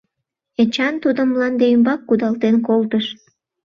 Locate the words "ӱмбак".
1.75-2.01